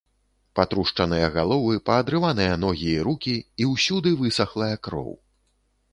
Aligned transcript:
Патрушчаныя 0.59 1.27
галовы, 1.35 1.75
паадрываныя 1.89 2.57
ногі 2.65 2.89
і 2.97 3.05
рукі 3.11 3.35
і 3.37 3.63
ўсюды 3.75 4.17
высахлая 4.23 4.73
кроў. 4.89 5.13